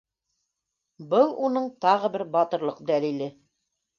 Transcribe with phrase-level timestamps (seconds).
[1.11, 3.31] Был уның тағы бер батырлыҡ дәлиле.